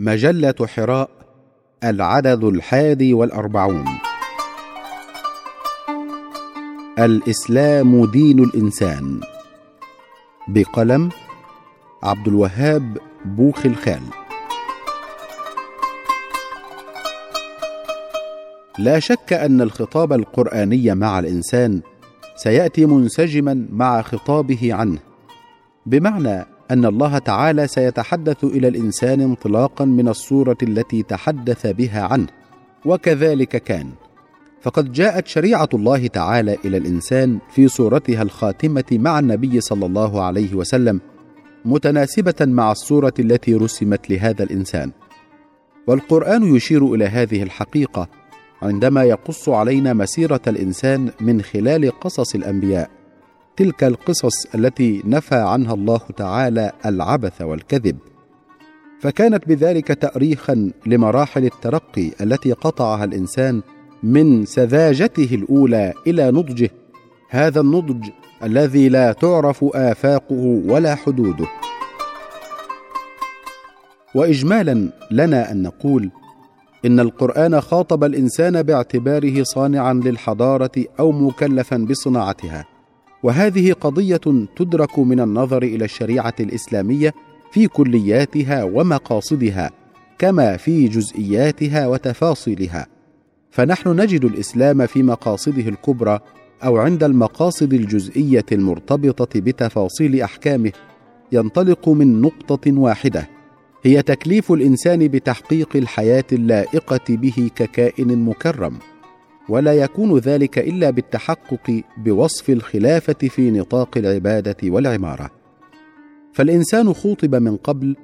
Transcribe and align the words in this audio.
مجلة 0.00 0.54
حراء 0.66 1.10
العدد 1.84 2.44
الحادي 2.44 3.14
والأربعون. 3.14 3.84
الإسلام 6.98 8.10
دين 8.10 8.38
الإنسان. 8.38 9.20
بقلم 10.48 11.10
عبد 12.02 12.28
الوهاب 12.28 12.98
بوخ 13.24 13.66
الخال. 13.66 14.02
لا 18.78 18.98
شك 18.98 19.32
أن 19.32 19.60
الخطاب 19.60 20.12
القرآني 20.12 20.94
مع 20.94 21.18
الإنسان 21.18 21.80
سيأتي 22.36 22.86
منسجما 22.86 23.66
مع 23.72 24.02
خطابه 24.02 24.74
عنه. 24.74 24.98
بمعنى 25.86 26.57
أن 26.70 26.84
الله 26.84 27.18
تعالى 27.18 27.66
سيتحدث 27.66 28.44
إلى 28.44 28.68
الإنسان 28.68 29.20
انطلاقا 29.20 29.84
من 29.84 30.08
الصورة 30.08 30.56
التي 30.62 31.02
تحدث 31.02 31.66
بها 31.66 32.02
عنه 32.02 32.26
وكذلك 32.84 33.48
كان. 33.48 33.90
فقد 34.60 34.92
جاءت 34.92 35.26
شريعة 35.26 35.68
الله 35.74 36.06
تعالى 36.06 36.56
إلى 36.64 36.76
الإنسان 36.76 37.38
في 37.50 37.68
صورتها 37.68 38.22
الخاتمة 38.22 38.84
مع 38.92 39.18
النبي 39.18 39.60
صلى 39.60 39.86
الله 39.86 40.22
عليه 40.22 40.54
وسلم 40.54 41.00
متناسبة 41.64 42.34
مع 42.40 42.72
الصورة 42.72 43.14
التي 43.18 43.54
رسمت 43.54 44.10
لهذا 44.10 44.42
الإنسان. 44.42 44.92
والقرآن 45.86 46.54
يشير 46.56 46.94
إلى 46.94 47.04
هذه 47.04 47.42
الحقيقة 47.42 48.08
عندما 48.62 49.04
يقص 49.04 49.48
علينا 49.48 49.92
مسيرة 49.92 50.40
الإنسان 50.46 51.10
من 51.20 51.42
خلال 51.42 52.00
قصص 52.00 52.34
الأنبياء. 52.34 52.97
تلك 53.58 53.84
القصص 53.84 54.54
التي 54.54 55.02
نفى 55.04 55.34
عنها 55.34 55.74
الله 55.74 56.00
تعالى 56.16 56.72
العبث 56.86 57.42
والكذب. 57.42 57.96
فكانت 59.00 59.48
بذلك 59.48 59.88
تاريخا 59.88 60.70
لمراحل 60.86 61.44
الترقي 61.44 62.10
التي 62.20 62.52
قطعها 62.52 63.04
الإنسان 63.04 63.62
من 64.02 64.44
سذاجته 64.44 65.28
الأولى 65.34 65.92
إلى 66.06 66.30
نضجه 66.30 66.70
هذا 67.30 67.60
النضج 67.60 68.08
الذي 68.42 68.88
لا 68.88 69.12
تعرف 69.12 69.64
آفاقه 69.74 70.62
ولا 70.66 70.94
حدوده. 70.94 71.46
واجمالا 74.14 74.90
لنا 75.10 75.52
أن 75.52 75.62
نقول 75.62 76.10
إن 76.84 77.00
القرآن 77.00 77.60
خاطب 77.60 78.04
الإنسان 78.04 78.62
باعتباره 78.62 79.42
صانعا 79.42 79.92
للحضارة 79.92 80.84
أو 81.00 81.12
مكلفا 81.12 81.76
بصناعتها. 81.76 82.77
وهذه 83.22 83.72
قضية 83.72 84.20
تدرك 84.56 84.98
من 84.98 85.20
النظر 85.20 85.62
إلى 85.62 85.84
الشريعة 85.84 86.34
الإسلامية 86.40 87.14
في 87.52 87.68
كلياتها 87.68 88.64
ومقاصدها 88.64 89.70
كما 90.18 90.56
في 90.56 90.88
جزئياتها 90.88 91.86
وتفاصيلها. 91.86 92.86
فنحن 93.50 94.00
نجد 94.00 94.24
الإسلام 94.24 94.86
في 94.86 95.02
مقاصده 95.02 95.68
الكبرى 95.68 96.20
أو 96.64 96.76
عند 96.76 97.04
المقاصد 97.04 97.72
الجزئية 97.74 98.44
المرتبطة 98.52 99.40
بتفاصيل 99.40 100.22
أحكامه 100.22 100.72
ينطلق 101.32 101.88
من 101.88 102.20
نقطة 102.20 102.72
واحدة 102.72 103.28
هي 103.82 104.02
تكليف 104.02 104.52
الإنسان 104.52 105.08
بتحقيق 105.08 105.76
الحياة 105.76 106.24
اللائقة 106.32 107.00
به 107.08 107.50
ككائن 107.56 108.24
مكرم. 108.24 108.78
ولا 109.48 109.72
يكون 109.72 110.18
ذلك 110.18 110.58
إلا 110.58 110.90
بالتحقق 110.90 111.82
بوصف 112.04 112.50
الخلافة 112.50 113.28
في 113.28 113.50
نطاق 113.50 113.98
العبادة 113.98 114.56
والعمارة. 114.64 115.30
فالإنسان 116.32 116.92
خوطب 116.92 117.34
من 117.34 117.56
قبل 117.56 117.96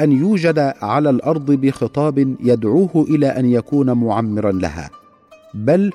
أن 0.00 0.12
يوجد 0.12 0.58
على 0.82 1.10
الأرض 1.10 1.50
بخطاب 1.50 2.36
يدعوه 2.40 3.06
إلى 3.10 3.26
أن 3.26 3.46
يكون 3.46 3.92
معمرا 3.92 4.52
لها 4.52 4.90
بل 5.54 5.92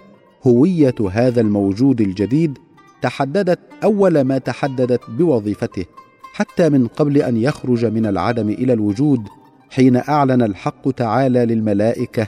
هوية 0.47 0.95
هذا 1.12 1.42
الموجود 1.42 2.02
الجديد 2.02 2.57
تحددت 3.01 3.59
أول 3.84 4.22
ما 4.22 4.38
تحددت 4.38 5.01
بوظيفته 5.09 5.85
حتى 6.34 6.69
من 6.69 6.88
قبل 6.88 7.18
أن 7.18 7.38
يخرج 7.38 7.85
من 7.85 8.06
العدم 8.06 8.50
إلى 8.50 8.74
الوجود 8.74 9.28
حين 9.69 9.96
أعلن 9.96 10.41
الحق 10.41 10.91
تعالى 10.91 11.46
للملائكة 11.46 12.28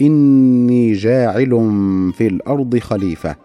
إني 0.00 0.92
جاعل 0.92 1.50
في 2.14 2.26
الأرض 2.26 2.78
خليفة. 2.78 3.36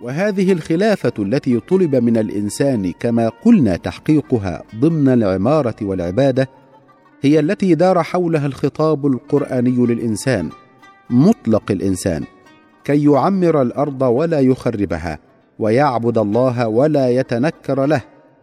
وهذه 0.00 0.52
الخلافة 0.52 1.12
التي 1.18 1.60
طلب 1.60 1.96
من 1.96 2.16
الإنسان 2.16 2.92
كما 3.00 3.28
قلنا 3.28 3.76
تحقيقها 3.76 4.62
ضمن 4.80 5.08
العمارة 5.08 5.76
والعبادة 5.82 6.48
هي 7.22 7.40
التي 7.40 7.74
دار 7.74 8.02
حولها 8.02 8.46
الخطاب 8.46 9.06
القرآني 9.06 9.86
للإنسان 9.86 10.48
مطلق 11.10 11.70
الإنسان 11.70 12.24
كي 12.84 13.04
يعمر 13.04 13.62
الأرض 13.62 14.02
ولا 14.02 14.40
يخربها 14.40 15.18
ويعبد 15.58 16.18
الله 16.18 16.68
ولا 16.68 17.10
يتنكر 17.10 17.86
له 17.86 18.00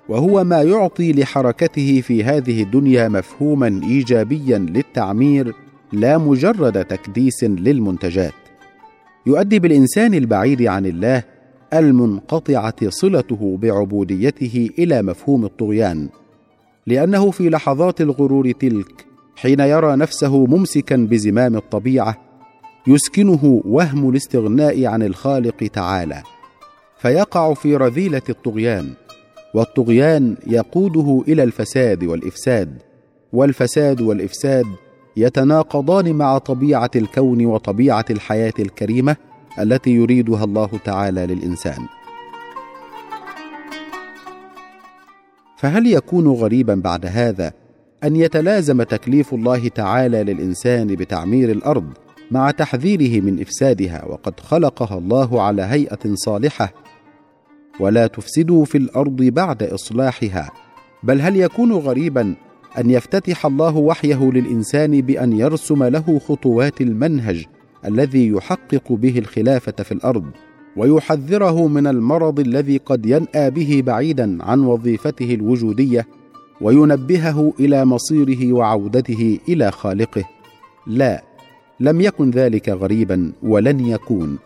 وهو 0.10 0.44
ما 0.44 0.62
يعطي 0.62 1.14
لحركته 1.14 2.02
في 2.02 2.24
هذه 2.24 2.64
الدنيا 2.64 3.08
مفهوما 3.08 3.82
إيجابيا 3.84 4.58
للتعمير 4.58 5.56
لا 5.96 6.18
مجرد 6.18 6.86
تكديس 6.86 7.44
للمنتجات. 7.44 8.34
يؤدي 9.28 9.60
بالإنسان 9.60 10.14
البعيد 10.14 10.62
عن 10.62 10.86
الله 10.86 11.24
المنقطعة 11.74 12.90
صلته 12.90 13.58
بعبوديته 13.62 14.70
إلى 14.80 15.02
مفهوم 15.02 15.46
الطغيان 15.46 16.10
لأنه 16.88 17.32
في 17.32 17.50
لحظات 17.50 18.02
الغرور 18.02 18.52
تلك 18.52 19.06
حين 19.36 19.60
يرى 19.60 19.96
نفسه 19.96 20.46
ممسكا 20.46 20.96
بزمام 20.96 21.56
الطبيعة 21.56 22.18
يسكنه 22.88 23.62
وهم 23.66 24.10
الاستغناء 24.10 24.86
عن 24.86 25.04
الخالق 25.04 25.68
تعالى 25.74 26.24
فيقع 26.98 27.54
في 27.54 27.76
رذيلة 27.76 28.22
الطغيان 28.30 28.94
والطغيان 29.54 30.36
يقوده 30.48 31.24
إلى 31.28 31.44
الفساد 31.44 32.04
والإفساد 32.04 32.78
والفساد 33.34 34.02
والإفساد 34.02 34.66
يتناقضان 35.18 36.16
مع 36.16 36.38
طبيعة 36.38 36.92
الكون 36.96 37.46
وطبيعة 37.46 38.06
الحياة 38.10 38.54
الكريمة 38.60 39.16
التي 39.60 39.90
يريدها 39.92 40.44
الله 40.44 40.70
تعالى 40.86 41.26
للإنسان. 41.26 41.86
فهل 45.58 45.88
يكون 45.88 46.28
غريبا 46.28 46.76
بعد 46.76 47.06
هذا 47.06 47.54
أن 48.04 48.16
يتلازم 48.16 48.84
تكليف 48.84 49.34
الله 49.34 49.68
تعالى 49.68 50.24
للإنسان 50.24 50.88
بتعمير 50.88 51.52
الأرض 51.52 51.86
مع 52.32 52.52
تحذيره 52.52 53.22
من 53.22 53.42
إفسادها 53.42 54.06
وقد 54.06 54.40
خلقها 54.40 54.98
الله 54.98 55.42
على 55.42 55.62
هيئة 55.62 56.14
صالحة؟ 56.14 56.74
ولا 57.80 58.08
تفسدوا 58.08 58.66
في 58.66 58.78
الأرض 58.78 59.16
بعد 59.22 59.64
إصلاحها 59.64 60.52
بل 61.04 61.22
هل 61.22 61.36
يكون 61.38 61.72
غريبا 61.72 62.36
أن 62.78 62.90
يفتتح 62.90 63.46
الله 63.46 63.78
وحيه 63.78 64.32
للإنسان 64.32 65.02
بأن 65.02 65.34
يرسم 65.34 65.84
له 65.84 66.20
خطوات 66.20 66.82
المنهج 66.82 67.46
الذي 67.86 68.28
يحقق 68.28 68.92
به 68.92 69.20
الخلافة 69.20 69.84
في 69.84 69.92
الأرض 69.92 70.26
ويحذره 70.78 71.68
من 71.68 71.88
المرض 71.88 72.40
الذي 72.40 72.78
قد 72.78 73.06
ينأى 73.06 73.52
به 73.52 73.84
بعيدا 73.86 74.44
عن 74.44 74.60
وظيفته 74.60 75.34
الوجودية 75.34 76.08
وينبهه 76.62 77.54
إلى 77.60 77.86
مصيره 77.86 78.54
وعودته 78.54 79.40
إلى 79.50 79.72
خالقه. 79.72 80.24
لا 80.88 81.24
لم 81.80 82.02
يكن 82.02 82.30
ذلك 82.32 82.70
غريبا 82.70 83.32
ولن 83.44 83.80
يكون. 83.80 84.38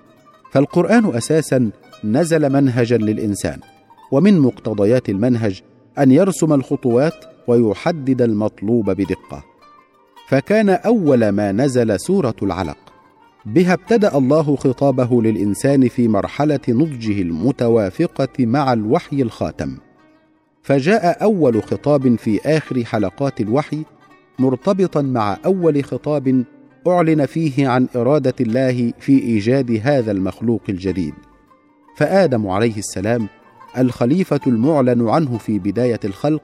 فالقرآن 0.52 1.16
أساسا 1.16 1.70
نزل 2.04 2.50
منهجا 2.54 2.98
للإنسان 2.98 3.60
ومن 4.12 4.40
مقتضيات 4.40 5.10
المنهج 5.10 5.62
أن 6.00 6.12
يرسم 6.12 6.54
الخطوات 6.54 7.26
ويحدد 7.50 8.22
المطلوب 8.22 8.90
بدقة. 8.90 9.44
فكان 10.28 10.70
أول 10.70 11.30
ما 11.30 11.52
نزل 11.52 12.00
سورة 12.00 12.36
العلق. 12.44 12.78
بها 13.46 13.74
ابتدأ 13.74 14.18
الله 14.18 14.56
خطابه 14.56 15.22
للإنسان 15.22 15.88
في 15.88 16.08
مرحلة 16.08 16.60
نضجه 16.70 17.22
المتوافقة 17.22 18.46
مع 18.46 18.74
الوحي 18.74 19.22
الخاتم. 19.22 19.78
فجاء 20.64 21.24
أول 21.24 21.64
خطاب 21.64 22.16
في 22.16 22.40
آخر 22.46 22.84
حلقات 22.86 23.42
الوحي 23.42 23.84
مرتبطا 24.40 25.02
مع 25.02 25.38
أول 25.46 25.84
خطاب 25.84 26.44
أعلن 26.88 27.26
فيه 27.26 27.68
عن 27.68 27.88
إرادة 27.96 28.34
الله 28.42 28.94
في 29.00 29.20
إيجاد 29.20 29.82
هذا 29.84 30.12
المخلوق 30.12 30.62
الجديد. 30.70 31.14
فآدم 31.96 32.48
عليه 32.48 32.78
السلام 32.78 33.28
الخليفة 33.78 34.40
المعلن 34.48 35.10
عنه 35.10 35.38
في 35.38 35.60
بداية 35.60 36.00
الخلق 36.06 36.44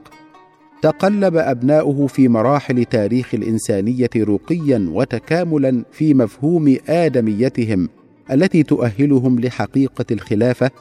تقلب 0.86 1.38
أبناؤه 1.38 2.08
في 2.08 2.28
مراحل 2.28 2.86
تاريخ 2.86 3.34
الإنسانية 3.34 4.10
رقيا 4.18 4.90
وتكاملا 4.94 5.84
في 5.92 6.14
مفهوم 6.14 6.78
آدميتهم 6.90 7.90
التي 8.32 8.64
تؤهلهم 8.64 9.40
لحقيقة 9.40 10.06
الخلافة 10.12 10.72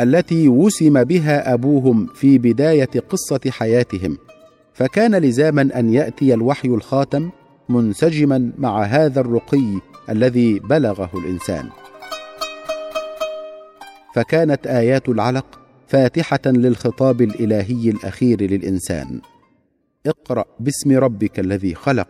التي 0.00 0.48
وسم 0.48 1.04
بها 1.04 1.54
أبوهم 1.54 2.06
في 2.06 2.38
بداية 2.38 2.88
قصة 3.10 3.40
حياتهم. 3.48 4.18
فكان 4.72 5.14
لزاما 5.14 5.68
أن 5.78 5.94
يأتي 5.94 6.34
الوحي 6.34 6.68
الخاتم 6.68 7.30
منسجما 7.68 8.52
مع 8.58 8.82
هذا 8.82 9.20
الرقي 9.20 9.80
الذي 10.08 10.58
بلغه 10.58 11.10
الإنسان. 11.14 11.68
فكانت 14.14 14.66
آيات 14.66 15.08
العلق 15.08 15.46
فاتحة 15.86 16.40
للخطاب 16.46 17.22
الإلهي 17.22 17.90
الأخير 17.90 18.42
للإنسان. 18.42 19.20
اقرأ 20.06 20.44
باسم 20.60 20.98
ربك 20.98 21.40
الذي 21.40 21.74
خلق. 21.74 22.08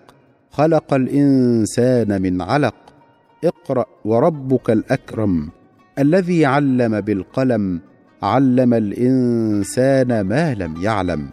خلق 0.51 0.95
الإنسان 0.95 2.23
من 2.23 2.43
علق. 2.43 2.75
اقرأ 3.45 3.87
وربك 4.05 4.71
الأكرم 4.71 5.51
الذي 5.99 6.47
علم 6.47 7.01
بالقلم. 7.01 7.81
علم 8.23 8.75
الإنسان 8.75 10.21
ما 10.21 10.55
لم 10.55 10.83
يعلم. 10.83 11.29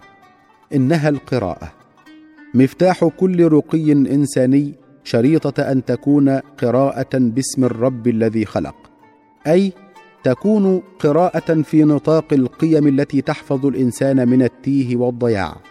إنها 0.76 1.10
القراءة. 1.10 1.72
مفتاح 2.54 3.06
كل 3.06 3.48
رقي 3.48 3.92
إنساني 3.92 4.74
شريطة 5.04 5.72
أن 5.72 5.86
تكون 5.86 6.30
قراءة 6.38 7.18
باسم 7.18 7.64
الرب 7.64 8.08
الذي 8.08 8.46
خلق. 8.46 8.76
أي 9.48 9.74
تكون 10.24 10.82
قراءة 11.00 11.62
في 11.62 11.84
نطاق 11.84 12.34
القيم 12.34 12.88
التي 12.88 13.22
تحفظ 13.22 13.66
الإنسان 13.66 14.30
من 14.30 14.44
التيه 14.44 14.96
والضياع. 14.96 15.71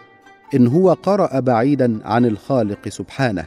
إن 0.55 0.67
هو 0.67 0.93
قرأ 0.93 1.39
بعيدا 1.39 1.99
عن 2.05 2.25
الخالق 2.25 2.89
سبحانه 2.89 3.45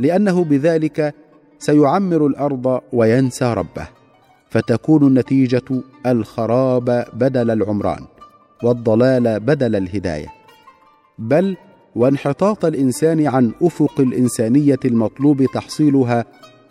لأنه 0.00 0.44
بذلك 0.44 1.14
سيعمر 1.58 2.26
الأرض 2.26 2.80
وينسى 2.92 3.54
ربه 3.54 3.88
فتكون 4.50 5.06
النتيجة 5.06 5.82
الخراب 6.06 7.06
بدل 7.12 7.50
العمران 7.50 8.04
والضلال 8.62 9.40
بدل 9.40 9.76
الهداية. 9.76 10.26
بل 11.18 11.56
وانحطاط 11.96 12.64
الإنسان 12.64 13.26
عن 13.26 13.52
أفق 13.62 14.00
الإنسانية 14.00 14.78
المطلوب 14.84 15.44
تحصيلها 15.54 16.24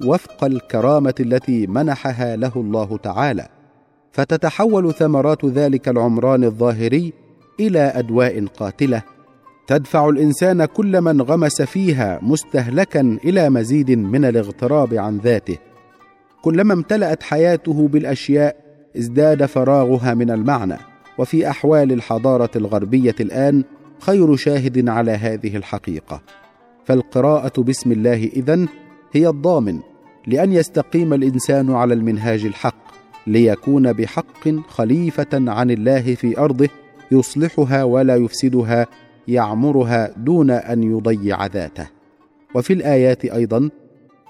وفق 0.06 0.44
الكرامة 0.44 1.14
التي 1.20 1.68
منحها 1.68 2.36
له 2.36 2.52
الله 2.56 2.98
تعالى 2.98 3.48
فتتحول 4.12 4.94
ثمرات 4.94 5.46
ذلك 5.46 5.90
العمران 5.90 6.44
الظاهري 6.44 7.14
إلى 7.60 7.80
أدواء 7.80 8.46
قاتلة 8.46 9.15
تدفع 9.68 10.10
الإنسان 10.10 10.66
كل 10.66 11.02
من 11.02 11.22
غمس 11.22 11.62
فيها 11.62 12.20
مستهلكا 12.22 13.18
إلى 13.24 13.50
مزيد 13.50 13.92
من 13.92 14.26
الاغتراب 14.26 14.94
عن 14.94 15.18
ذاته. 15.18 15.58
كلما 16.42 16.74
امتلأت 16.74 17.24
حياته 17.24 17.88
بالأشياء 17.88 18.56
ازداد 18.98 19.46
فراغها 19.46 20.14
من 20.14 20.32
المعنى. 20.32 20.78
وفي 21.18 21.50
أحوال 21.50 21.92
الحضارة 21.92 22.50
الغربية 22.56 23.16
الآن 23.20 23.64
خير 24.00 24.36
شاهد 24.36 24.90
على 24.90 25.12
هذه 25.12 25.58
الحقيقة. 25.58 26.22
فالقراءة 26.86 27.62
باسم 27.62 27.92
الله 27.92 28.32
إذن 28.36 28.68
هي 29.14 29.28
الضامن 29.28 29.80
لأن 30.28 30.54
يستقيم 30.54 31.14
الإنسان 31.14 31.72
على 31.72 31.94
المنهاج 31.94 32.46
الحق 32.46 32.86
ليكون 33.28 33.94
بحق 33.94 34.50
خليفة 34.70 35.28
عن 35.34 35.72
الله 35.72 36.16
في 36.16 36.40
أرضه 36.40 36.70
يصلحها 37.12 37.84
ولا 37.84 38.16
يفسدها 38.16 38.88
يعمرها 39.28 40.12
دون 40.18 40.52
أن 40.52 40.84
يضيع 40.84 41.46
ذاته. 41.46 41.88
وفي 42.56 42.74
الآيات 42.74 43.26
أيضا 43.26 43.70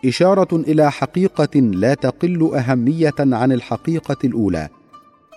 إشارة 0.06 0.56
إلى 0.56 0.92
حقيقة 0.92 1.60
لا 1.60 1.94
تقل 1.94 2.52
أهمية 2.56 3.14
عن 3.20 3.52
الحقيقة 3.52 4.18
الأولى 4.24 4.70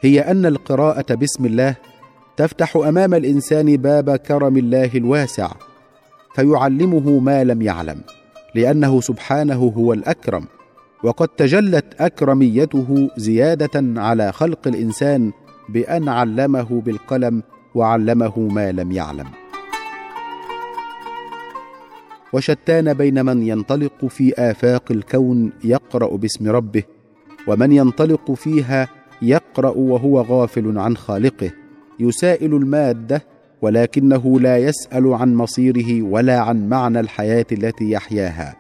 هي 0.03 0.21
أن 0.21 0.47
القراءة 0.47 1.15
باسم 1.15 1.47
الله 1.47 1.75
تفتح 2.37 2.77
أمام 2.77 3.15
الإنسان 3.15 3.77
باب 3.77 4.17
كرم 4.17 4.57
الله 4.57 4.91
الواسع 4.95 5.51
فيعلمه 6.35 7.19
ما 7.19 7.45
لم 7.45 7.63
يعلم 7.63 8.01
لأنه 8.55 9.01
سبحانه 9.01 9.73
هو 9.77 9.93
الأكرم 9.93 10.45
وقد 11.05 11.29
تجلت 11.29 11.85
أكرميته 12.01 13.11
زيادة 13.17 14.01
على 14.01 14.33
خلق 14.33 14.69
الإنسان 14.69 15.33
بأن 15.69 16.09
علمه 16.09 16.83
بالقلم 16.87 17.43
وعلمه 17.75 18.39
ما 18.39 18.73
لم 18.73 18.93
يعلم. 18.93 19.27
وشتان 22.33 22.95
بين 22.95 23.25
من 23.25 23.43
ينطلق 23.43 24.07
في 24.07 24.35
آفاق 24.39 24.85
الكون 24.91 25.53
يقرأ 25.65 26.17
باسم 26.17 26.49
ربه 26.49 26.83
ومن 27.47 27.73
ينطلق 27.73 28.33
فيها 28.33 28.89
يقرأ 29.23 29.71
وهو 29.71 30.21
غافل 30.21 30.79
عن 30.79 30.97
خالقه. 30.97 31.51
يسائل 32.01 32.55
المادة 32.55 33.23
ولكنه 33.63 34.41
لا 34.41 34.59
يسأل 34.59 35.15
عن 35.15 35.35
مصيره 35.35 36.03
ولا 36.03 36.41
عن 36.41 36.69
معنى 36.69 37.01
الحياة 37.01 37.47
التي 37.53 37.91
يحياها. 37.91 38.57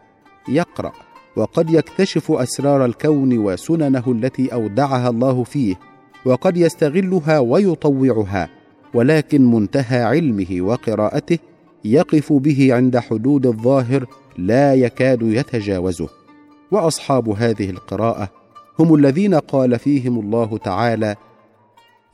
يقرأ 0.49 0.93
وقد 1.37 1.71
يكتشف 1.71 2.33
أسرار 2.33 2.85
الكون 2.85 3.39
وسننه 3.39 4.05
التي 4.09 4.53
أودعها 4.53 5.09
الله 5.09 5.45
فيه 5.45 5.75
وقد 6.25 6.57
يستغلها 6.57 7.39
ويطوعها 7.39 8.49
ولكن 8.95 9.51
منتهى 9.51 10.03
علمه 10.03 10.57
وقراءته 10.61 11.39
يقف 11.85 12.33
به 12.33 12.75
عند 12.75 12.99
حدود 12.99 13.47
الظاهر 13.47 14.07
لا 14.39 14.75
يكاد 14.75 15.23
يتجاوزه. 15.23 16.09
وأصحاب 16.71 17.29
هذه 17.29 17.71
القراءة 17.71 18.29
هم 18.79 18.95
الذين 18.95 19.35
قال 19.35 19.79
فيهم 19.79 20.21
الله 20.21 20.59
تعالى 20.59 21.17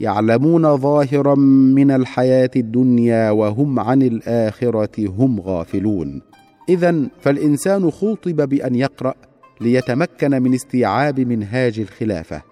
يعلمون 0.00 0.76
ظاهرا 0.76 1.34
من 1.74 1.90
الحياة 1.90 2.50
الدنيا 2.56 3.30
وهم 3.30 3.80
عن 3.80 4.02
الآخرة 4.02 5.08
هم 5.18 5.40
غافلون. 5.40 6.22
اذا 6.68 7.06
فالإنسان 7.20 7.90
خوطب 7.90 8.48
بأن 8.48 8.74
يقرأ 8.74 9.14
ليتمكن 9.60 10.42
من 10.42 10.54
استيعاب 10.54 11.20
منهاج 11.20 11.80
الخلافة. 11.80 12.42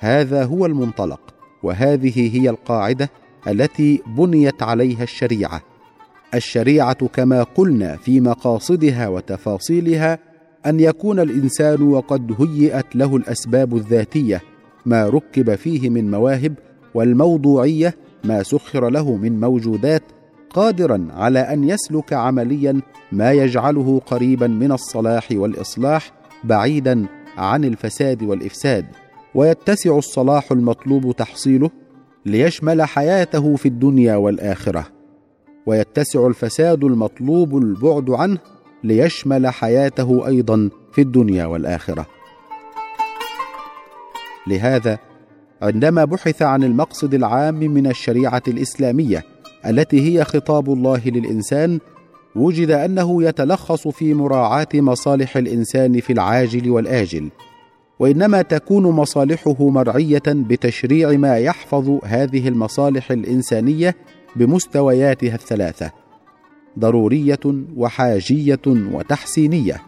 هذا 0.00 0.44
هو 0.44 0.66
المنطلق 0.66 1.20
وهذه 1.62 2.36
هي 2.36 2.50
القاعدة 2.50 3.10
التي 3.48 4.02
بنيت 4.06 4.62
عليها 4.62 5.02
الشريعة. 5.02 5.62
الشريعة 6.34 7.06
كما 7.06 7.42
قلنا 7.42 7.96
في 7.96 8.20
مقاصدها 8.20 9.08
وتفاصيلها 9.08 10.18
أن 10.66 10.80
يكون 10.80 11.20
الإنسان 11.20 11.82
وقد 11.82 12.34
هيئت 12.38 12.96
له 12.96 13.16
الأسباب 13.16 13.76
الذاتية 13.76 14.42
ما 14.86 15.08
ركب 15.08 15.54
فيه 15.54 15.90
من 15.90 16.10
مواهب 16.10 16.54
والموضوعية 16.94 17.94
ما 18.24 18.42
سخر 18.42 18.88
له 18.88 19.16
من 19.16 19.40
موجودات 19.40 20.02
قادرا 20.50 21.08
على 21.10 21.38
أن 21.38 21.68
يسلك 21.68 22.12
عمليا 22.12 22.80
ما 23.12 23.32
يجعله 23.32 24.00
قريبا 24.06 24.46
من 24.46 24.72
الصلاح 24.72 25.28
والإصلاح 25.32 26.12
بعيدا 26.44 27.06
عن 27.36 27.64
الفساد 27.64 28.22
والإفساد. 28.22 28.86
ويتسع 29.34 29.98
الصلاح 29.98 30.52
المطلوب 30.52 31.16
تحصيله 31.16 31.70
ليشمل 32.26 32.82
حياته 32.82 33.56
في 33.56 33.68
الدنيا 33.68 34.16
والآخرة. 34.16 34.97
ويتسع 35.68 36.26
الفساد 36.26 36.84
المطلوب 36.84 37.56
البعد 37.56 38.10
عنه 38.10 38.38
ليشمل 38.84 39.46
حياته 39.46 40.26
أيضا 40.26 40.70
في 40.92 41.00
الدنيا 41.00 41.46
والآخرة. 41.46 42.06
لهذا 44.46 44.98
عندما 45.62 46.04
بحث 46.04 46.42
عن 46.42 46.64
المقصد 46.64 47.14
العام 47.14 47.54
من 47.54 47.86
الشريعة 47.86 48.42
الإسلامية 48.48 49.24
التي 49.66 50.00
هي 50.00 50.24
خطاب 50.24 50.72
الله 50.72 51.02
للإنسان 51.06 51.78
وجد 52.36 52.70
أنه 52.70 53.22
يتلخص 53.22 53.88
في 53.88 54.14
مراعاة 54.14 54.68
مصالح 54.74 55.36
الإنسان 55.36 56.00
في 56.00 56.12
العاجل 56.12 56.70
والآجل 56.70 57.28
وإنما 57.98 58.42
تكون 58.42 58.82
مصالحه 58.82 59.68
مرعية 59.68 60.22
بتشريع 60.26 61.10
ما 61.10 61.38
يحفظ 61.38 61.98
هذه 62.04 62.48
المصالح 62.48 63.10
الإنسانية 63.10 63.94
بمستوياتها 64.38 65.34
الثلاثة 65.34 65.92
ضرورية 66.78 67.40
وحاجية 67.76 68.60
وتحسينية. 68.66 69.82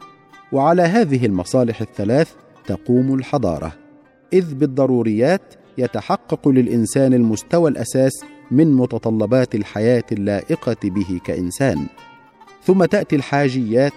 وعلى 0.53 0.83
هذه 0.83 1.27
المصالح 1.27 1.81
الثلاث 1.81 2.33
تقوم 2.67 3.15
الحضارة. 3.15 3.73
إذ 4.33 4.55
بالضروريات 4.55 5.55
يتحقق 5.79 6.49
للإنسان 6.49 7.15
المستوى 7.15 7.71
الأساس 7.71 8.13
من 8.51 8.75
متطلبات 8.75 9.55
الحياة 9.55 10.05
اللائقة 10.13 10.77
به 10.85 11.21
كإنسان. 11.25 11.87
ثم 12.65 12.85
تأتي 12.85 13.17
الحاجيات 13.17 13.93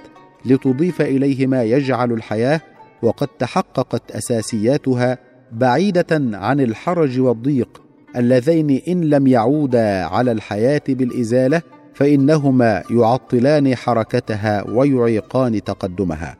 لتضيف 0.46 1.02
إليه 1.02 1.48
ما 1.48 1.64
يجعل 1.64 2.12
الحياة 2.12 2.62
وقد 3.02 3.28
تحققت 3.28 4.12
أساسياتها 4.12 5.18
بعيدة 5.52 6.38
عن 6.38 6.60
الحرج 6.60 7.20
والضيق 7.20 7.83
اللذين 8.16 8.82
إن 8.88 9.02
لم 9.02 9.28
يعودا 9.28 10.04
على 10.04 10.32
الحياة 10.32 10.82
بالإزالة 10.90 11.62
فإنهما 11.94 12.84
يعطلان 12.90 13.76
حركتها 13.76 14.70
ويعيقان 14.70 15.64
تقدمها. 15.64 16.38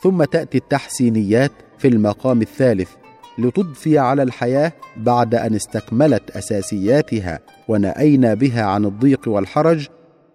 ثم 0.00 0.24
تأتي 0.24 0.58
التحسينيات 0.58 1.52
في 1.78 1.88
المقام 1.88 2.42
الثالث 2.42 2.90
لتضفي 3.38 3.98
على 3.98 4.22
الحياة 4.22 4.72
بعد 4.96 5.34
أن 5.34 5.54
استكملت 5.54 6.30
أساسياتها 6.30 7.40
ونأينا 7.68 8.34
بها 8.34 8.62
عن 8.64 8.84
الضيق 8.84 9.28
والحرج 9.28 9.88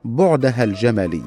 بعدها 0.04 0.64
الجمالي. 0.64 1.22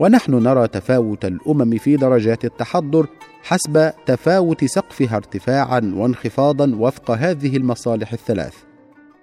ونحن 0.00 0.34
نرى 0.34 0.68
تفاوت 0.68 1.24
الأمم 1.24 1.78
في 1.78 1.96
درجات 1.96 2.44
التحضر 2.44 3.06
حسب 3.42 3.92
تفاوت 4.06 4.64
سقفها 4.64 5.16
ارتفاعا 5.16 5.92
وانخفاضا 5.96 6.74
وفق 6.78 7.10
هذه 7.10 7.56
المصالح 7.56 8.12
الثلاث. 8.12 8.54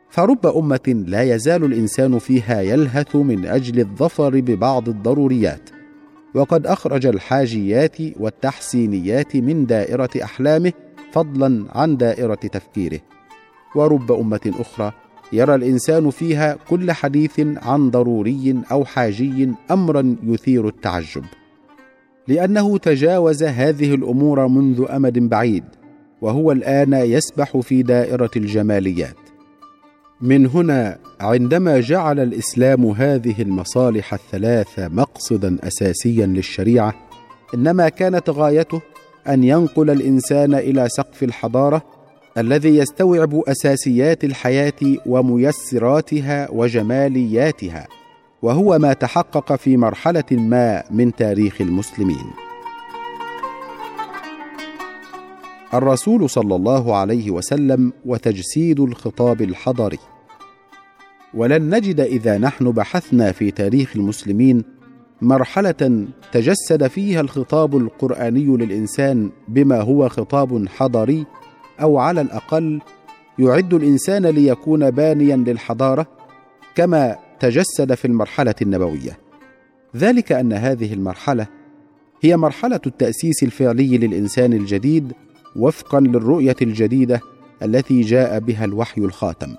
فرب 0.09 0.47
أمة 0.47 1.03
لا 1.07 1.23
يزال 1.23 1.63
الإنسان 1.63 2.19
فيها 2.19 2.61
يلهث 2.61 3.15
من 3.15 3.45
أجل 3.45 3.79
الظفر 3.79 4.39
ببعض 4.39 4.89
الضروريات. 4.89 5.69
وقد 6.35 6.67
أخرج 6.67 7.05
الحاجيات 7.05 7.97
والتحسينيات 8.19 9.35
من 9.35 9.65
دائرة 9.65 10.09
أحلامه 10.23 10.73
فضلا 11.11 11.65
عن 11.69 11.97
دائرة 11.97 12.35
تفكيره. 12.35 12.99
ورب 13.75 14.11
أمة 14.11 14.51
أخرى 14.59 14.91
يرى 15.33 15.55
الإنسان 15.55 16.09
فيها 16.09 16.57
كل 16.69 16.91
حديث 16.91 17.39
عن 17.39 17.91
ضروري 17.91 18.55
أو 18.71 18.85
حاجي 18.85 19.51
امرا 19.71 20.15
يثير 20.23 20.67
التعجب. 20.67 21.23
لأنه 22.27 22.77
تجاوز 22.77 23.43
هذه 23.43 23.95
الأمور 23.95 24.47
منذ 24.47 24.85
أمد 24.89 25.19
بعيد 25.29 25.63
وهو 26.21 26.51
الآن 26.51 26.93
يسبح 26.93 27.57
في 27.57 27.83
دائرة 27.83 28.31
الجماليات. 28.35 29.15
من 30.21 30.47
هنا 30.47 30.97
عندما 31.19 31.79
جعل 31.79 32.19
الإسلام 32.19 32.85
هذه 32.85 33.41
المصالح 33.41 34.13
الثلاث 34.13 34.79
مقصدا 34.79 35.57
اساسيا 35.63 36.25
للشريعة 36.25 36.93
إنما 37.53 37.89
كانت 37.89 38.29
غايته 38.29 38.81
أن 39.27 39.43
ينقل 39.43 39.89
الإنسان 39.89 40.53
إلى 40.53 40.89
سقف 40.89 41.23
الحضارة 41.23 41.81
الذي 42.37 42.77
يستوعب 42.77 43.35
أساسيات 43.47 44.23
الحياة 44.23 44.97
وميسراتها 45.05 46.49
وجمالياتها. 46.51 47.87
وهو 48.41 48.79
ما 48.79 48.93
تحقق 48.93 49.55
في 49.55 49.77
مرحلة 49.77 50.23
ما 50.31 50.83
من 50.91 51.15
تاريخ 51.15 51.61
المسلمين. 51.61 52.25
الرسول 55.73 56.29
صلى 56.29 56.55
الله 56.55 56.95
عليه 56.95 57.31
وسلم 57.31 57.93
وتجسيد 58.05 58.79
الخطاب 58.79 59.41
الحضاري 59.41 59.99
ولن 61.33 61.75
نجد 61.75 61.99
إذا 61.99 62.37
نحن 62.37 62.71
بحثنا 62.71 63.31
في 63.31 63.51
تاريخ 63.51 63.95
المسلمين 63.95 64.63
مرحلة 65.21 66.07
تجسد 66.31 66.87
فيها 66.87 67.21
الخطاب 67.21 67.77
القرآني 67.77 68.45
للإنسان 68.57 69.29
بما 69.47 69.81
هو 69.81 70.09
خطاب 70.09 70.67
حضاري 70.67 71.25
أو 71.81 71.97
على 71.97 72.21
الأقل 72.21 72.81
يعد 73.39 73.73
الإنسان 73.73 74.25
ليكون 74.25 74.91
بانيا 74.91 75.35
للحضارة 75.35 76.07
كما 76.75 77.15
تجسد 77.39 77.93
في 77.93 78.05
المرحلة 78.05 78.55
النبوية. 78.61 79.17
ذلك 79.95 80.31
أن 80.31 80.53
هذه 80.53 80.93
المرحلة 80.93 81.47
هي 82.21 82.37
مرحلة 82.37 82.79
التأسيس 82.87 83.43
الفعلي 83.43 83.97
للإنسان 83.97 84.53
الجديد 84.53 85.13
وفقا 85.55 85.99
للرؤية 85.99 86.55
الجديدة 86.61 87.21
التي 87.63 88.01
جاء 88.01 88.39
بها 88.39 88.65
الوحي 88.65 89.01
الخاتم. 89.01 89.55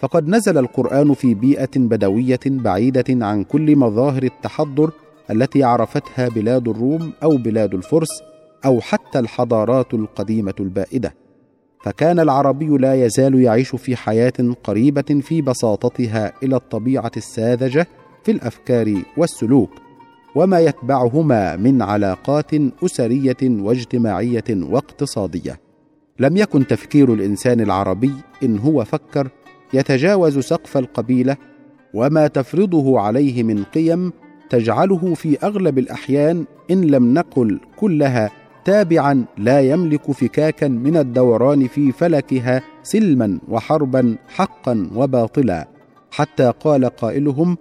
فقد 0.00 0.28
نزل 0.28 0.58
القرآن 0.58 1.14
في 1.14 1.34
بيئة 1.34 1.70
بدوية 1.76 2.40
بعيدة 2.46 3.26
عن 3.26 3.44
كل 3.44 3.76
مظاهر 3.76 4.22
التحضر 4.22 4.90
التي 5.30 5.64
عرفتها 5.64 6.28
بلاد 6.28 6.68
الروم 6.68 7.12
أو 7.22 7.36
بلاد 7.36 7.74
الفرس 7.74 8.22
أو 8.64 8.80
حتى 8.80 9.18
الحضارات 9.18 9.94
القديمة 9.94 10.54
البائدة. 10.60 11.14
فكان 11.82 12.20
العربي 12.20 12.66
لا 12.66 12.94
يزال 12.94 13.42
يعيش 13.42 13.76
في 13.76 13.96
حياة 13.96 14.54
قريبة 14.64 15.20
في 15.20 15.42
بساطتها 15.42 16.32
إلى 16.42 16.56
الطبيعة 16.56 17.12
الساذجة 17.16 17.86
في 18.24 18.30
الأفكار 18.30 19.02
والسلوك 19.16 19.70
وما 20.34 20.60
يتبعهما 20.60 21.56
من 21.56 21.82
علاقات 21.82 22.50
أسرية 22.84 23.36
واجتماعية 23.42 24.44
واقتصادية. 24.50 25.60
لم 26.18 26.36
يكن 26.36 26.66
تفكير 26.66 27.14
الإنسان 27.14 27.60
العربي 27.60 28.12
إن 28.42 28.58
هو 28.58 28.84
فكر 28.84 29.28
يتجاوز 29.74 30.38
سقف 30.38 30.76
القبيلة 30.76 31.36
وما 31.94 32.26
تفرضه 32.26 33.00
عليه 33.00 33.42
من 33.42 33.64
قيم 33.64 34.12
تجعله 34.50 35.14
في 35.14 35.38
أغلب 35.42 35.78
الأحيان 35.78 36.44
إن 36.70 36.84
لم 36.84 37.14
نقل 37.14 37.60
كلها 37.76 38.30
تابعا 38.64 39.24
لا 39.38 39.60
يملك 39.60 40.10
فكاكا 40.12 40.68
من 40.68 40.96
الدوران 40.96 41.66
في 41.66 41.92
فلكها 41.92 42.62
سلما 42.82 43.38
وحربا 43.48 44.16
حقا 44.28 44.90
وباطلا. 44.94 45.68
حتى 46.10 46.52
قال 46.60 46.84
قائلهم 46.84 47.56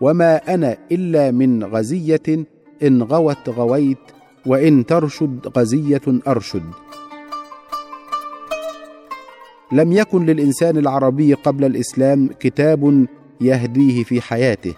وما 0.00 0.54
أنا 0.54 0.76
إلا 0.92 1.30
من 1.30 1.64
غزية 1.64 2.46
إن 2.82 3.02
غوت 3.02 3.48
غويت 3.48 3.98
وإن 4.46 4.86
ترشد 4.86 5.48
غزية 5.56 6.02
أرشد. 6.28 6.62
لم 9.72 9.92
يكن 9.92 10.26
للإنسان 10.26 10.76
العربي 10.76 11.34
قبل 11.34 11.64
الإسلام 11.64 12.28
كتاب 12.40 13.06
يهديه 13.40 14.04
في 14.04 14.20
حياته. 14.20 14.74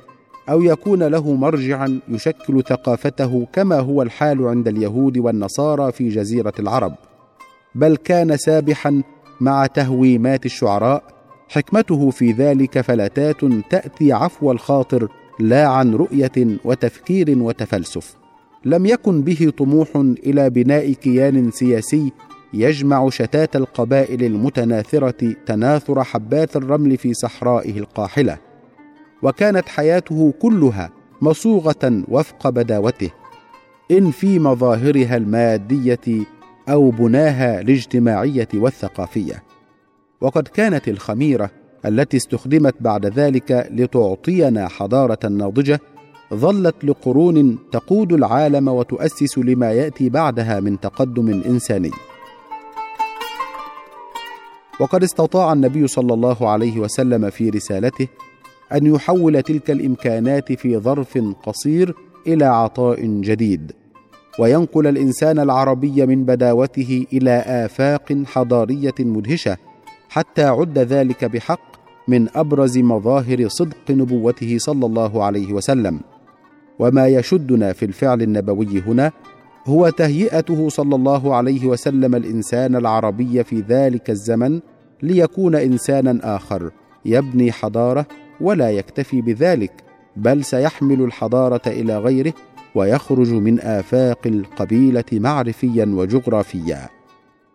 أو 0.51 0.63
يكون 0.63 1.03
له 1.03 1.35
مرجعا 1.35 2.01
يشكل 2.09 2.63
ثقافته 2.63 3.47
كما 3.53 3.81
هو 3.81 4.03
الحال 4.03 4.47
عند 4.47 4.69
اليهود 4.69 5.19
والنصارى 5.19 5.93
في 5.93 6.09
جزيرة 6.09 6.53
العرب. 6.59 6.95
بل 7.75 7.97
كان 7.97 8.37
سابحا 8.37 9.03
مع 9.41 9.67
تهويمات 9.67 10.47
الشعراء 10.47 11.03
حكمته 11.49 12.11
في 12.11 12.33
ذلك 12.33 12.81
فلتات 12.81 13.45
تأتي 13.71 14.13
عفو 14.13 14.53
الخاطر 14.53 15.09
لا 15.41 15.67
عن 15.67 15.95
رؤية 15.95 16.59
وتفكير 16.65 17.39
وتفلسف. 17.39 18.17
لم 18.65 18.87
يكن 18.87 19.23
به 19.23 19.53
طموح 19.59 19.89
إلى 19.97 20.51
بناء 20.51 20.93
كيان 20.93 21.51
سياسي 21.51 22.13
يجمع 22.55 23.09
شتات 23.11 23.57
القبائل 23.57 24.25
المتناثرة 24.25 25.35
تناثر 25.47 26.05
حبات 26.05 26.57
الرمل 26.57 26.97
في 26.97 27.15
صحرائه 27.15 27.79
القاحلة. 27.79 28.50
وكانت 29.23 29.69
حياته 29.69 30.35
كلها 30.43 30.91
مصوغة 31.23 32.03
وفق 32.09 32.49
بداوته 32.49 33.11
إن 33.91 34.11
في 34.11 34.39
مظاهرها 34.39 35.17
المادية 35.17 36.25
أو 36.69 36.91
بناها 36.91 37.61
الاجتماعية 37.61 38.49
والثقافية. 38.55 39.43
وقد 40.21 40.49
كانت 40.49 40.89
الخميرة 40.89 41.51
التي 41.87 42.17
استخدمت 42.17 42.75
بعد 42.81 43.07
ذلك 43.07 43.69
لتعطينا 43.71 44.69
حضارة 44.69 45.29
ناضجة 45.29 45.81
ظلت 46.35 46.85
لقرون 46.85 47.59
تقود 47.73 48.13
العالم 48.13 48.69
وتؤسس 48.69 49.39
لما 49.39 49.73
يأتي 49.73 50.09
بعدها 50.09 50.61
من 50.61 50.81
تقدم 50.81 51.43
إنساني. 51.47 51.91
وقد 54.81 55.03
استطاع 55.03 55.53
النبي 55.53 55.87
صلى 55.87 56.15
الله 56.15 56.49
عليه 56.51 56.79
وسلم 56.79 57.31
في 57.31 57.51
رسالته 57.51 58.09
أن 58.73 58.87
يحول 58.87 59.43
تلك 59.43 59.71
الإمكانات 59.71 60.53
في 60.53 60.79
ظرف 60.79 61.19
قصير 61.43 61.95
إلى 62.27 62.45
عطاء 62.45 63.07
جديد. 63.07 63.73
وينقل 64.39 64.87
الإنسان 64.87 65.39
العربي 65.39 66.07
من 66.07 66.25
بداوته 66.25 67.07
إلى 67.13 67.31
آفاق 67.47 68.23
حضارية 68.27 68.95
مدهشة 69.01 69.57
حتى 70.09 70.45
عد 70.45 70.79
ذلك 70.79 71.25
بحق 71.25 71.71
من 72.09 72.29
أبرز 72.37 72.79
مظاهر 72.79 73.49
صدق 73.49 73.91
نبوته 73.91 74.59
صلى 74.59 74.87
الله 74.87 75.25
عليه 75.25 75.53
وسلم. 75.53 76.01
وما 76.79 77.07
يشدنا 77.07 77.73
في 77.73 77.85
الفعل 77.85 78.23
النبوي 78.23 78.81
هنا 78.81 79.13
هو 79.67 79.89
تهيئته 79.89 80.69
صلى 80.69 80.95
الله 80.95 81.35
عليه 81.35 81.67
وسلم 81.67 82.15
الإنسان 82.15 82.77
العربي 82.77 83.45
في 83.45 83.61
ذلك 83.61 84.11
الزمن 84.11 84.61
ليكون 85.03 85.55
إنسانا 85.55 86.37
آخر 86.37 86.71
يبني 87.05 87.53
حضارة 87.53 88.07
ولا 88.41 88.71
يكتفي 88.71 89.21
بذلك 89.21 89.73
بل 90.17 90.45
سيحمل 90.45 91.01
الحضارة 91.01 91.63
إلى 91.67 91.99
غيره 91.99 92.33
ويخرج 92.75 93.33
من 93.33 93.61
آفاق 93.61 94.27
القبيلة 94.27 95.05
معرفيا 95.13 95.85
وجغرافيا. 95.85 96.89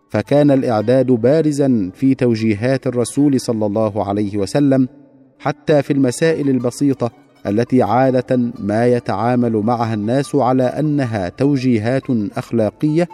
فكان 0.10 0.52
الإعداد 0.52 1.12
بارزا 1.12 1.92
في 1.94 2.16
توجيهات 2.16 2.88
الرسول 2.88 3.40
صلى 3.40 3.66
الله 3.66 4.08
عليه 4.08 4.38
وسلم 4.38 4.88
حتى 5.40 5.82
في 5.82 5.94
المسائل 5.94 6.50
البسيطة 6.50 7.12
التي 7.48 7.82
عادة 7.84 8.52
ما 8.60 8.88
يتعامل 8.88 9.54
معها 9.54 9.94
الناس 9.94 10.36
على 10.36 10.64
أنها 10.64 11.30
توجيهات 11.30 12.04
أخلاقية 12.38 13.08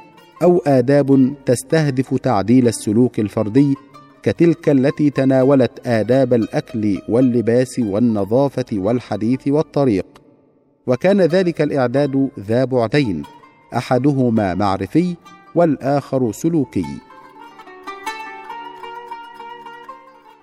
أو 0.43 0.61
آداب 0.67 1.33
تستهدف 1.45 2.13
تعديل 2.15 2.67
السلوك 2.67 3.19
الفردي 3.19 3.75
كتلك 4.23 4.69
التي 4.69 5.09
تناولت 5.09 5.87
آداب 5.87 6.33
الأكل 6.33 7.01
واللباس 7.09 7.79
والنظافة 7.79 8.65
والحديث 8.73 9.47
والطريق. 9.47 10.05
وكان 10.87 11.21
ذلك 11.21 11.61
الإعداد 11.61 12.29
ذا 12.39 12.65
بعدين 12.65 13.23
أحدهما 13.77 14.53
معرفي 14.53 15.15
والآخر 15.55 16.31
سلوكي. 16.31 16.85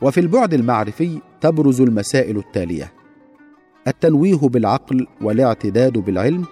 وفي 0.02 0.20
البعد 0.20 0.54
المعرفي 0.54 1.18
تبرز 1.40 1.80
المسائل 1.80 2.37
التالية 2.37 2.92
التنويه 3.88 4.37
بالعقل 4.37 5.06
والاعتداد 5.23 5.92
بالعلم 5.99 6.44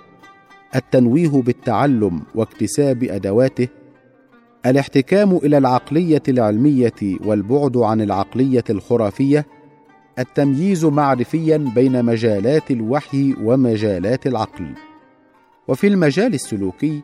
التنويه 0.76 1.28
بالتعلم 1.28 2.22
واكتساب 2.34 3.04
أدواته 3.04 3.68
الاحتكام 4.66 5.36
إلى 5.36 5.58
العقلية 5.58 6.22
العلمية 6.28 6.92
والبعد 7.24 7.76
عن 7.76 8.00
العقلية 8.00 8.64
الخرافية 8.70 9.46
التمييز 10.18 10.84
معرفيا 10.84 11.56
بين 11.74 12.04
مجالات 12.04 12.70
الوحي 12.70 13.34
ومجالات 13.42 14.26
العقل. 14.26 14.66
وفي 15.68 15.86
المجال 15.86 16.34
السلوكي 16.34 17.02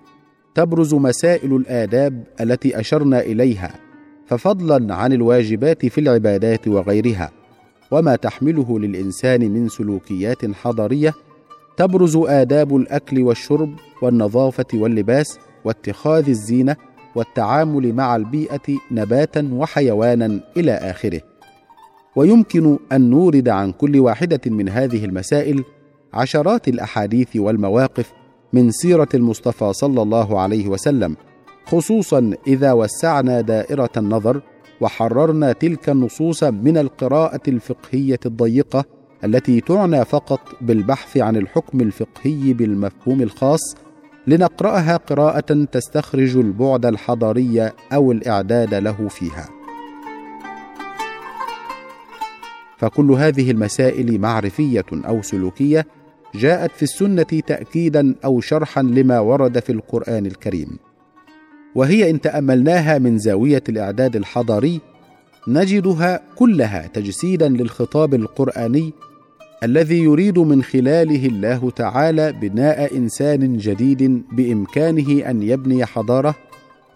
تبرز 0.54 0.94
مسائل 0.94 1.56
الآداب 1.56 2.24
التي 2.40 2.80
أشرنا 2.80 3.20
إليها 3.20 3.74
ففضلا 4.26 4.94
عن 4.94 5.12
الواجبات 5.12 5.86
في 5.86 6.00
العبادات 6.00 6.68
وغيرها. 6.68 7.30
وما 7.90 8.16
تحمله 8.16 8.78
للإنسان 8.78 9.50
من 9.50 9.68
سلوكيات 9.68 10.52
حضارية 10.52 11.14
تبرز 11.76 12.16
آداب 12.16 12.76
الأكل 12.76 13.22
والشرب 13.22 13.74
والنظافة 14.02 14.66
واللباس 14.74 15.38
واتخاذ 15.64 16.28
الزينة 16.28 16.76
والتعامل 17.14 17.92
مع 17.92 18.16
البيئة 18.16 18.78
نباتا 18.90 19.50
وحيوانا 19.52 20.40
إلى 20.56 20.72
آخره. 20.72 21.20
ويمكن 22.16 22.78
أن 22.92 23.10
نورد 23.10 23.48
عن 23.48 23.72
كل 23.72 24.00
واحدة 24.00 24.40
من 24.46 24.68
هذه 24.68 25.04
المسائل 25.04 25.64
عشرات 26.14 26.68
الأحاديث 26.68 27.36
والمواقف 27.36 28.12
من 28.52 28.70
سيرة 28.70 29.08
المصطفى 29.14 29.72
صلى 29.72 30.02
الله 30.02 30.40
عليه 30.40 30.68
وسلم، 30.68 31.16
خصوصا 31.66 32.34
إذا 32.46 32.72
وسعنا 32.72 33.40
دائرة 33.40 33.90
النظر 33.96 34.40
وحررنا 34.80 35.52
تلك 35.52 35.88
النصوص 35.88 36.44
من 36.44 36.78
القراءة 36.78 37.40
الفقهية 37.48 38.20
الضيقة 38.26 38.84
التي 39.24 39.60
تعنى 39.60 40.04
فقط 40.04 40.40
بالبحث 40.60 41.16
عن 41.16 41.36
الحكم 41.36 41.80
الفقهي 41.80 42.52
بالمفهوم 42.52 43.22
الخاص 43.22 43.76
لنقرأها 44.26 44.96
قراءة 44.96 45.64
تستخرج 45.72 46.36
البعد 46.36 46.86
الحضاري 46.86 47.70
أو 47.92 48.12
الإعداد 48.12 48.74
له 48.74 49.08
فيها. 49.08 49.48
فكل 52.78 53.10
هذه 53.10 53.50
المسائل 53.50 54.20
معرفية 54.20 54.84
أو 54.92 55.22
سلوكية 55.22 55.86
جاءت 56.34 56.70
في 56.70 56.82
السنة 56.82 57.22
تاكيدا 57.22 58.14
أو 58.24 58.40
شرحا 58.40 58.82
لما 58.82 59.20
ورد 59.20 59.58
في 59.58 59.72
القرآن 59.72 60.26
الكريم. 60.26 60.78
وهي 61.74 62.10
إن 62.10 62.20
تأملناها 62.20 62.98
من 62.98 63.18
زاوية 63.18 63.62
الإعداد 63.68 64.16
الحضاري 64.16 64.80
نجدها 65.48 66.20
كلها 66.36 66.86
تجسيدا 66.86 67.48
للخطاب 67.48 68.14
القرآني 68.14 68.92
الذي 69.62 69.98
يريد 70.02 70.38
من 70.38 70.62
خلاله 70.62 71.26
الله 71.26 71.70
تعالى 71.70 72.32
بناء 72.32 72.96
إنسان 72.96 73.56
جديد 73.56 74.22
بإمكانه 74.32 75.30
أن 75.30 75.42
يبني 75.42 75.86
حضارة 75.86 76.34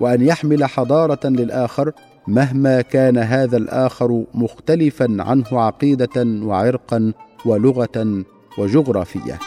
وأن 0.01 0.23
يحمل 0.23 0.65
حضارة 0.65 1.27
للآخر 1.29 1.93
مهما 2.29 2.81
كان 2.81 3.19
هذا 3.19 3.57
الآخر 3.57 4.25
مختلفا 4.35 5.17
عنه 5.19 5.47
عقيدة 5.53 6.25
وعرقا 6.47 7.13
ولغة 7.45 8.25
وجغرافية. 8.59 9.39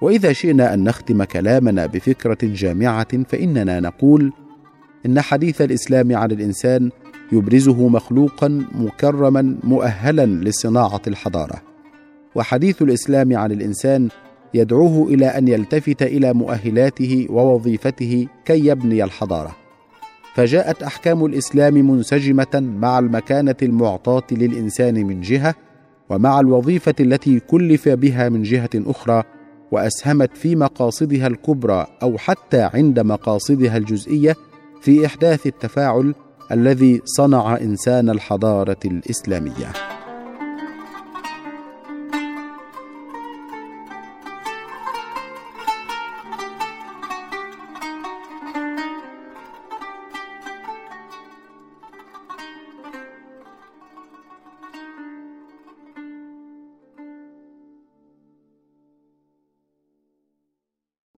وإذا 0.00 0.32
شئنا 0.32 0.74
أن 0.74 0.84
نختم 0.84 1.24
كلامنا 1.24 1.86
بفكرة 1.86 2.38
جامعة 2.42 3.22
فإننا 3.28 3.80
نقول 3.80 4.32
إن 5.06 5.20
حديث 5.20 5.60
الإسلام 5.62 6.16
عن 6.16 6.30
الإنسان 6.30 6.90
يبرزه 7.32 7.88
مخلوقا 7.88 8.64
مكرما 8.74 9.56
مؤهلا 9.64 10.26
لصناعة 10.26 11.02
الحضارة. 11.06 11.62
وحديث 12.34 12.82
الإسلام 12.82 13.36
عن 13.36 13.52
الإنسان 13.52 14.08
يدعوه 14.54 15.08
إلى 15.08 15.26
أن 15.26 15.48
يلتفت 15.48 16.02
إلى 16.02 16.32
مؤهلاته 16.32 17.26
ووظيفته 17.30 18.26
كي 18.44 18.66
يبني 18.66 19.04
الحضارة. 19.04 19.56
فجاءت 20.34 20.82
أحكام 20.82 21.24
الإسلام 21.24 21.74
منسجمة 21.74 22.74
مع 22.80 22.98
المكانة 22.98 23.54
المعطاة 23.62 24.22
للإنسان 24.32 25.06
من 25.06 25.20
جهة 25.20 25.54
ومع 26.10 26.40
الوظيفة 26.40 26.94
التي 27.00 27.40
كلف 27.40 27.88
بها 27.88 28.28
من 28.28 28.42
جهة 28.42 28.70
أخرى 28.74 29.22
وأسهمت 29.72 30.36
في 30.36 30.56
مقاصدها 30.56 31.26
الكبرى 31.26 31.86
أو 32.02 32.18
حتى 32.18 32.70
عند 32.74 33.00
مقاصدها 33.00 33.76
الجزئية 33.76 34.36
في 34.80 35.06
إحداث 35.06 35.46
التفاعل 35.46 36.14
الذي 36.52 37.02
صنع 37.04 37.56
إنسان 37.56 38.10
الحضارة 38.10 38.76
الإسلامية. 38.84 39.91